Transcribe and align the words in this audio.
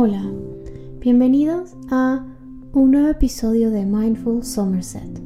Hola, 0.00 0.22
bienvenidos 1.00 1.76
a 1.90 2.24
un 2.72 2.92
nuevo 2.92 3.08
episodio 3.08 3.72
de 3.72 3.84
Mindful 3.84 4.44
Somerset. 4.44 5.20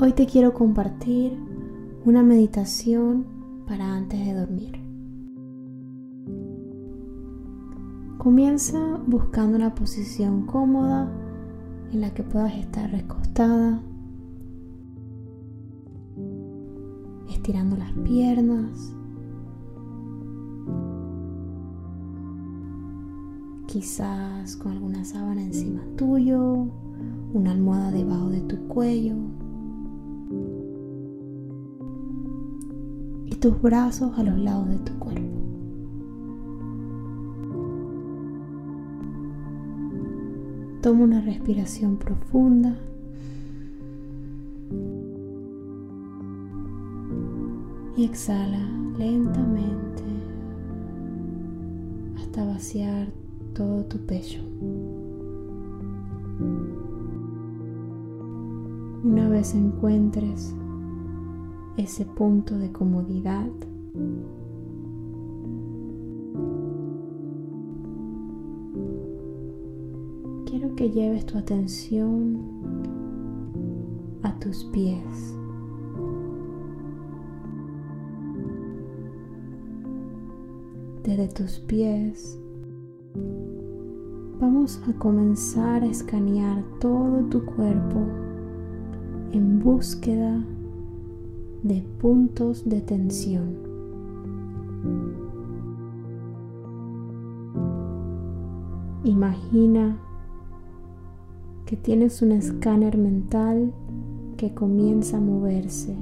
Hoy 0.00 0.12
te 0.12 0.26
quiero 0.26 0.54
compartir 0.54 1.38
una 2.04 2.24
meditación 2.24 3.26
para 3.64 3.94
antes 3.94 4.26
de 4.26 4.34
dormir. 4.34 4.80
Comienza 8.18 8.98
buscando 9.06 9.56
una 9.56 9.72
posición 9.72 10.46
cómoda 10.46 11.12
en 11.92 12.00
la 12.00 12.12
que 12.12 12.24
puedas 12.24 12.56
estar 12.56 12.90
recostada, 12.90 13.80
estirando 17.28 17.76
las 17.76 17.92
piernas 17.98 18.96
quizás 23.66 24.56
con 24.56 24.72
alguna 24.72 25.04
sábana 25.04 25.42
encima 25.42 25.82
tuyo, 25.96 26.66
una 27.32 27.52
almohada 27.52 27.90
debajo 27.90 28.28
de 28.28 28.40
tu 28.42 28.56
cuello 28.68 29.14
y 33.26 33.34
tus 33.36 33.60
brazos 33.62 34.18
a 34.18 34.22
los 34.22 34.38
lados 34.38 34.68
de 34.68 34.78
tu 34.78 34.92
cuerpo. 34.98 35.22
Toma 40.82 41.04
una 41.04 41.20
respiración 41.20 41.96
profunda. 41.96 42.76
Y 47.94 48.06
exhala 48.06 48.66
lentamente 48.98 50.02
hasta 52.16 52.44
vaciar 52.44 53.21
todo 53.54 53.84
tu 53.84 53.98
pecho. 53.98 54.40
Una 59.04 59.28
vez 59.28 59.54
encuentres 59.54 60.54
ese 61.76 62.04
punto 62.04 62.56
de 62.58 62.70
comodidad, 62.70 63.50
quiero 70.46 70.74
que 70.76 70.90
lleves 70.90 71.26
tu 71.26 71.38
atención 71.38 72.38
a 74.22 74.38
tus 74.38 74.64
pies. 74.66 75.36
Desde 81.02 81.28
tus 81.28 81.58
pies 81.58 82.38
vamos 84.42 84.80
a 84.88 84.92
comenzar 84.98 85.82
a 85.82 85.86
escanear 85.86 86.64
todo 86.80 87.22
tu 87.30 87.44
cuerpo 87.44 88.00
en 89.32 89.60
búsqueda 89.60 90.44
de 91.62 91.84
puntos 92.00 92.68
de 92.68 92.80
tensión. 92.80 93.56
Imagina 99.04 99.96
que 101.64 101.76
tienes 101.76 102.20
un 102.20 102.32
escáner 102.32 102.98
mental 102.98 103.72
que 104.36 104.52
comienza 104.54 105.18
a 105.18 105.20
moverse 105.20 105.96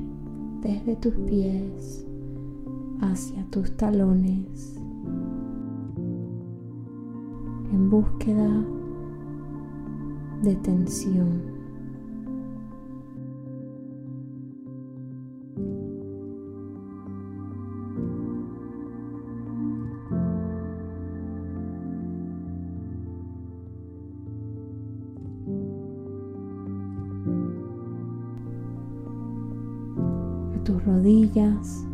desde 0.62 0.96
tus 0.96 1.14
pies 1.14 2.06
hacia 3.00 3.44
tus 3.50 3.76
talones 3.76 4.79
en 7.80 7.88
búsqueda 7.88 8.50
de 10.42 10.54
tensión. 10.56 11.60
tus 30.62 30.84
rodillas 30.84 31.89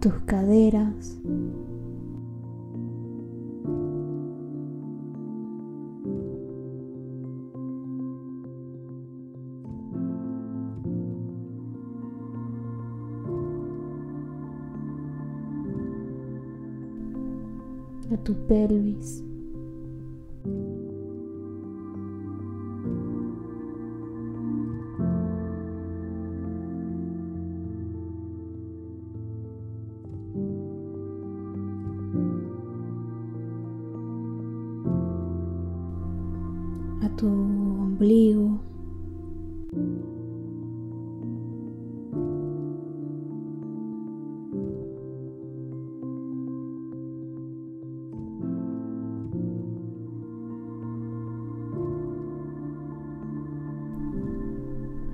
tus 0.00 0.14
caderas, 0.24 1.20
a 18.10 18.16
tu 18.24 18.34
pelvis. 18.46 19.29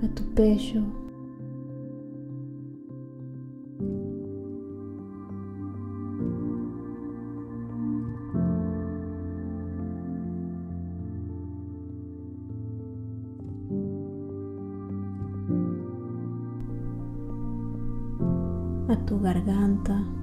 A 0.03 0.07
tu 0.15 0.23
pecho. 0.35 0.83
a 18.89 18.95
tu 19.05 19.19
garganta. 19.19 20.16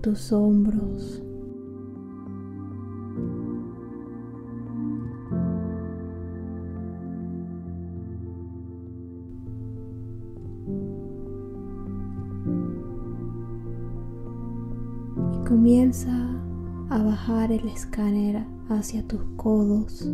Tus 0.00 0.32
hombros. 0.32 1.22
Comienza 15.46 16.10
a 16.88 17.02
bajar 17.02 17.52
el 17.52 17.66
escáner 17.68 18.46
hacia 18.68 19.06
tus 19.06 19.20
codos. 19.36 20.08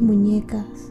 Muñecas. 0.00 0.90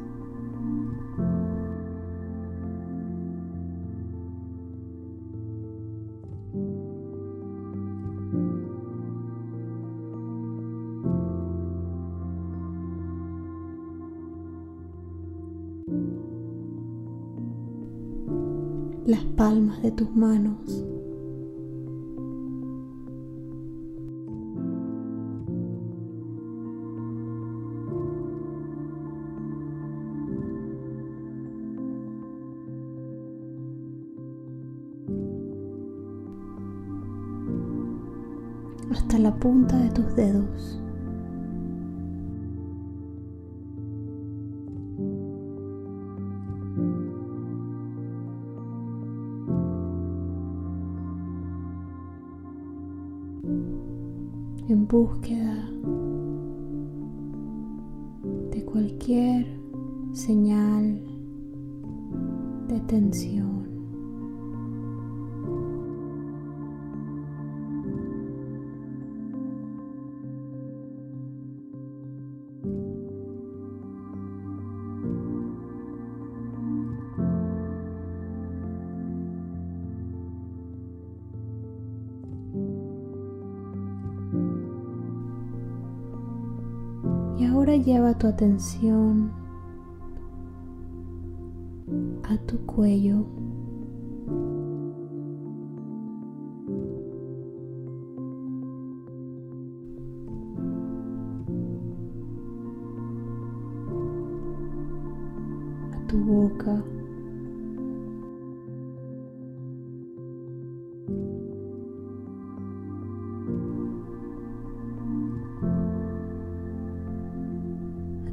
las 19.06 19.26
palmas 19.36 19.82
de 19.82 19.92
tus 19.92 20.16
manos. 20.16 20.93
Punta 39.40 39.78
de 39.78 39.90
tus 39.92 40.16
dedos. 40.16 40.80
en 54.70 54.88
búsqueda 54.88 55.70
de 58.52 58.66
cualquier 58.66 59.46
señal 60.14 61.02
de 62.70 62.80
tensión. 62.88 63.63
Y 87.38 87.46
ahora 87.46 87.76
lleva 87.76 88.18
tu 88.18 88.28
atención 88.28 89.32
a 92.24 92.38
tu 92.46 92.66
cuello. 92.66 93.26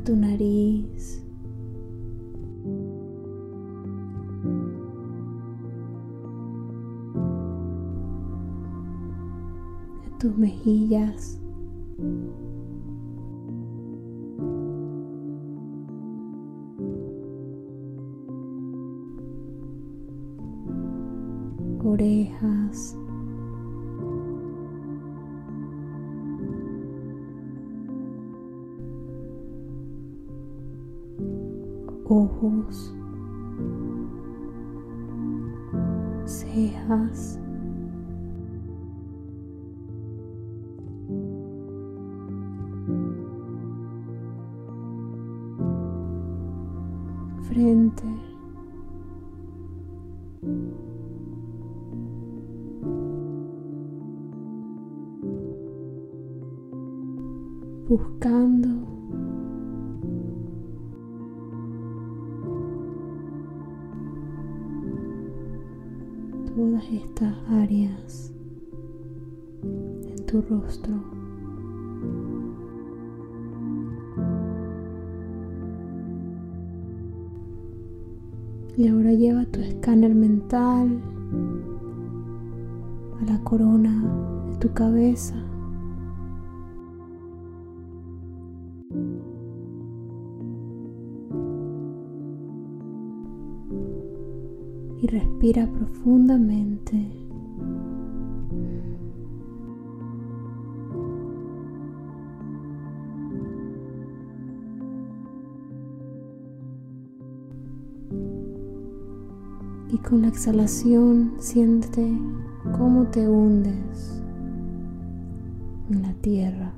Tu 0.05 0.17
nariz. 0.17 1.23
Tus 10.19 10.37
mejillas. 10.37 11.41
orejas, 22.01 22.97
cejas, 36.25 37.39
frente. 47.43 48.07
buscando 57.87 58.70
tu 70.31 70.41
rostro. 70.43 70.95
Y 78.77 78.87
ahora 78.89 79.13
lleva 79.13 79.45
tu 79.47 79.61
escáner 79.61 80.15
mental 80.15 81.01
a 83.21 83.25
la 83.25 83.43
corona 83.43 84.47
de 84.51 84.57
tu 84.59 84.73
cabeza. 84.73 85.35
y 95.03 95.07
respira 95.07 95.67
profundamente. 95.67 97.20
Y 109.93 109.99
con 109.99 110.23
la 110.23 110.29
exhalación 110.29 111.33
siente 111.39 112.17
cómo 112.79 113.07
te 113.07 113.29
hundes 113.29 114.23
en 115.91 116.03
la 116.03 116.13
tierra. 116.15 116.73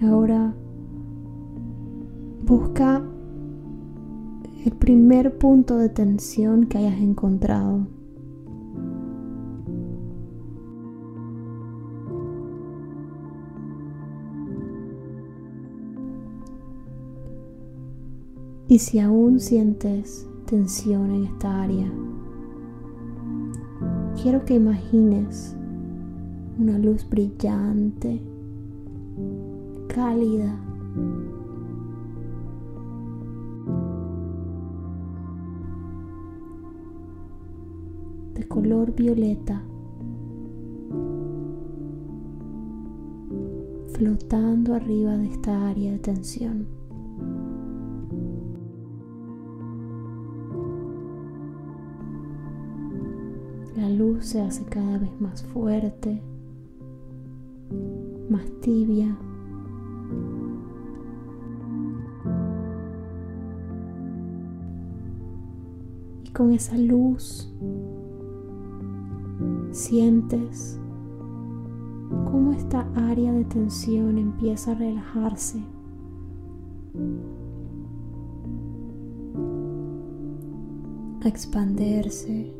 Ahora 0.00 0.54
busca 2.44 3.02
el 4.64 4.72
primer 4.72 5.38
punto 5.38 5.78
de 5.78 5.88
tensión 5.88 6.66
que 6.66 6.78
hayas 6.78 7.00
encontrado. 7.00 7.86
Y 18.72 18.78
si 18.78 19.00
aún 19.00 19.38
sientes 19.38 20.26
tensión 20.46 21.10
en 21.10 21.24
esta 21.24 21.62
área, 21.62 21.92
quiero 24.22 24.46
que 24.46 24.54
imagines 24.54 25.54
una 26.58 26.78
luz 26.78 27.06
brillante 27.06 28.22
cálida. 29.88 30.58
de 38.32 38.48
color 38.48 38.94
violeta. 38.94 39.62
flotando 43.92 44.74
arriba 44.74 45.18
de 45.18 45.26
esta 45.26 45.68
área 45.68 45.92
de 45.92 45.98
tensión. 45.98 46.81
La 53.82 53.90
luz 53.90 54.26
se 54.26 54.40
hace 54.40 54.64
cada 54.66 54.96
vez 54.96 55.10
más 55.20 55.42
fuerte, 55.42 56.22
más 58.30 58.44
tibia. 58.60 59.18
Y 66.22 66.30
con 66.30 66.52
esa 66.52 66.78
luz 66.78 67.52
sientes 69.72 70.78
cómo 72.26 72.52
esta 72.52 72.86
área 72.94 73.32
de 73.32 73.44
tensión 73.46 74.16
empieza 74.16 74.70
a 74.70 74.74
relajarse. 74.76 75.60
a 81.24 81.28
expandirse, 81.28 82.52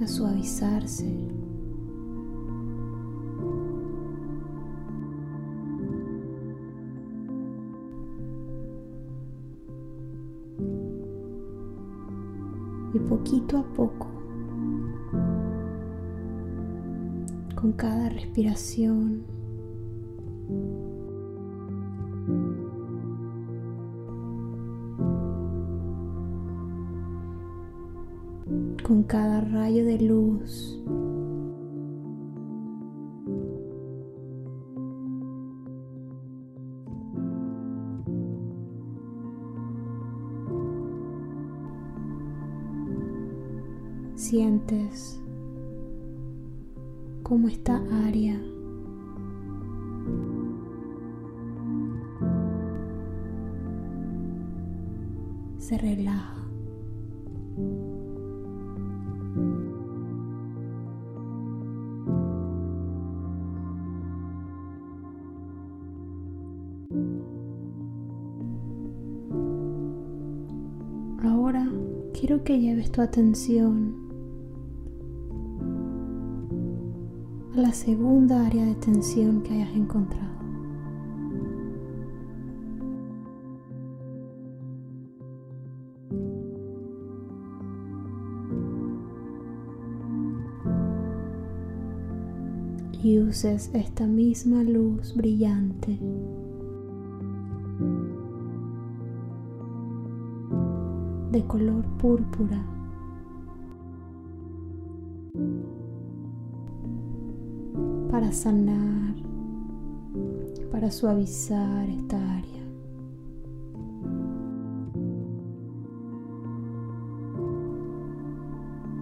a 0.00 0.06
suavizarse. 0.06 1.06
Y 12.94 12.98
poquito 13.00 13.58
a 13.58 13.62
poco 13.74 14.06
con 17.54 17.72
cada 17.72 18.08
respiración. 18.08 19.35
Con 28.86 29.02
cada 29.02 29.40
rayo 29.40 29.84
de 29.84 29.98
luz. 29.98 30.80
Sientes 44.14 45.20
cómo 47.24 47.48
esta 47.48 47.82
área 48.06 48.40
se 55.58 55.76
relaja. 55.76 56.45
Ahora 71.22 71.68
quiero 72.12 72.44
que 72.44 72.60
lleves 72.60 72.90
tu 72.90 73.00
atención 73.00 74.06
la 77.56 77.72
segunda 77.72 78.44
área 78.46 78.66
de 78.66 78.74
tensión 78.74 79.42
que 79.42 79.54
hayas 79.54 79.74
encontrado. 79.74 80.26
Y 93.02 93.20
uses 93.20 93.70
esta 93.72 94.06
misma 94.06 94.62
luz 94.62 95.14
brillante 95.14 95.98
de 101.36 101.44
color 101.44 101.84
púrpura 101.98 102.64
para 108.10 108.32
sanar, 108.32 109.14
para 110.70 110.90
suavizar 110.90 111.90
esta 111.90 112.16
área. 112.16 112.64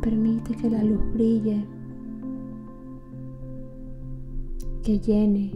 Permite 0.02 0.56
que 0.56 0.70
la 0.70 0.82
luz 0.82 1.02
brille, 1.12 1.64
que 4.82 4.98
llene 4.98 5.52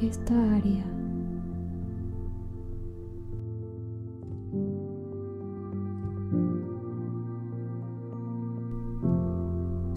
esta 0.00 0.54
área. 0.54 1.03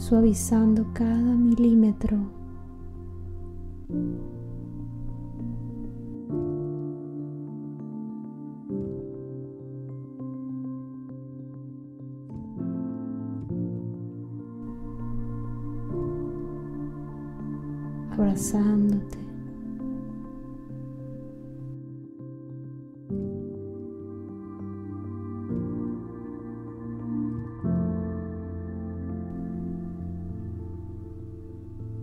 Suavizando 0.07 0.85
cada 0.93 1.35
milímetro. 1.35 2.17
abrazándote. 18.11 19.16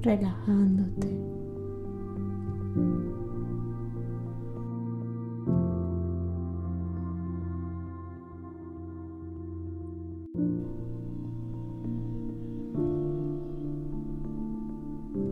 Relajándote. 0.04 1.08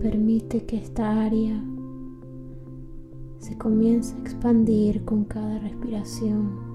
Permite 0.01 0.65
que 0.65 0.79
esta 0.79 1.23
área 1.23 1.63
se 3.39 3.57
comience 3.59 4.17
a 4.17 4.21
expandir 4.21 5.05
con 5.05 5.25
cada 5.25 5.59
respiración. 5.59 6.72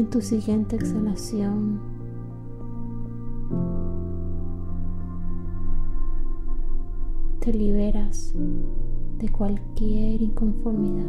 En 0.00 0.08
tu 0.08 0.22
siguiente 0.22 0.76
exhalación, 0.76 1.78
te 7.40 7.52
liberas 7.52 8.34
de 9.18 9.28
cualquier 9.28 10.22
inconformidad 10.22 11.04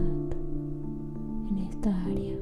en 1.50 1.58
esta 1.60 2.04
área. 2.04 2.38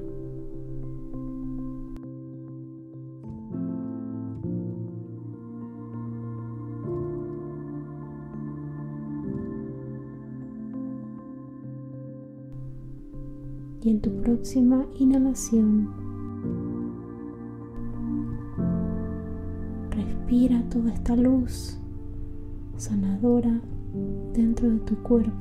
Y 13.81 13.91
en 13.91 14.01
tu 14.01 14.11
próxima 14.21 14.87
inhalación, 14.97 16.08
Respira 20.29 20.61
toda 20.69 20.93
esta 20.93 21.15
luz 21.15 21.79
sanadora 22.77 23.59
dentro 24.31 24.69
de 24.69 24.79
tu 24.81 24.95
cuerpo. 24.97 25.31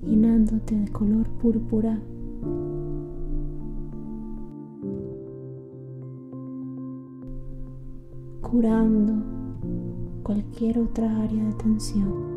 llenándote 0.00 0.76
de 0.76 0.88
color 0.92 1.28
púrpura. 1.42 2.00
curando 8.40 9.12
cualquier 10.22 10.78
otra 10.78 11.20
área 11.22 11.44
de 11.44 11.52
tensión. 11.52 12.33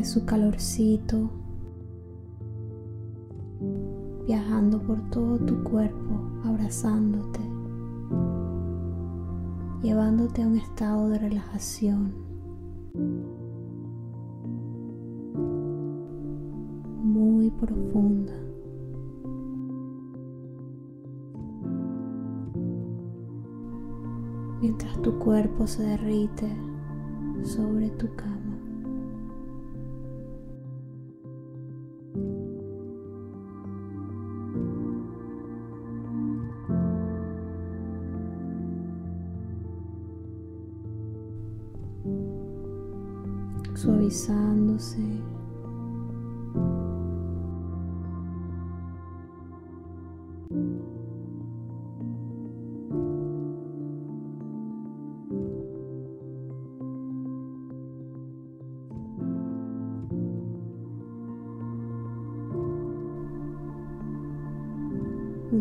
Su 0.00 0.24
calorcito 0.24 1.30
viajando 4.26 4.80
por 4.80 4.98
todo 5.10 5.38
tu 5.38 5.62
cuerpo, 5.62 6.18
abrazándote, 6.44 7.40
llevándote 9.82 10.42
a 10.42 10.46
un 10.48 10.56
estado 10.56 11.10
de 11.10 11.18
relajación. 11.18 12.14
Muy 17.04 17.50
profunda. 17.50 18.32
Mientras 24.60 25.00
tu 25.02 25.18
cuerpo 25.18 25.66
se 25.66 25.82
derrite 25.82 26.48
sobre 27.44 27.90
tu 27.90 28.08
cama. 28.16 28.41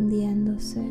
Hundiéndose 0.02 0.82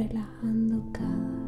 relajando 0.00 0.82
cada 0.92 1.39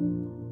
you. 0.00 0.49